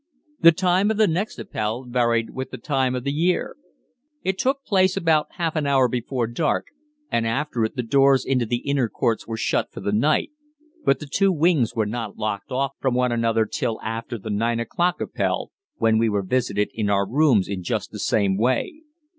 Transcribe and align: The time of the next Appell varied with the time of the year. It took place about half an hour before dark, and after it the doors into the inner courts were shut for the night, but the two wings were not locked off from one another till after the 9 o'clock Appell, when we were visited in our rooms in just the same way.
The 0.39 0.51
time 0.51 0.89
of 0.89 0.97
the 0.97 1.05
next 1.07 1.37
Appell 1.37 1.85
varied 1.87 2.31
with 2.31 2.49
the 2.49 2.57
time 2.57 2.95
of 2.95 3.03
the 3.03 3.11
year. 3.11 3.55
It 4.23 4.39
took 4.39 4.63
place 4.63 4.97
about 4.97 5.33
half 5.33 5.55
an 5.55 5.67
hour 5.67 5.87
before 5.87 6.25
dark, 6.25 6.65
and 7.11 7.27
after 7.27 7.63
it 7.65 7.75
the 7.75 7.83
doors 7.83 8.25
into 8.25 8.47
the 8.47 8.67
inner 8.67 8.89
courts 8.89 9.27
were 9.27 9.37
shut 9.37 9.71
for 9.71 9.79
the 9.79 9.91
night, 9.91 10.31
but 10.83 10.97
the 10.97 11.05
two 11.05 11.31
wings 11.31 11.75
were 11.75 11.85
not 11.85 12.17
locked 12.17 12.51
off 12.51 12.71
from 12.79 12.95
one 12.95 13.11
another 13.11 13.45
till 13.45 13.79
after 13.83 14.17
the 14.17 14.31
9 14.31 14.59
o'clock 14.59 14.95
Appell, 15.01 15.51
when 15.75 15.99
we 15.99 16.09
were 16.09 16.23
visited 16.23 16.71
in 16.73 16.89
our 16.89 17.07
rooms 17.07 17.47
in 17.47 17.61
just 17.61 17.91
the 17.91 17.99
same 17.99 18.39
way. 18.39 18.81